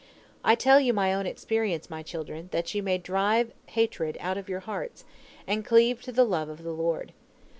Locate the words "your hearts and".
4.49-5.63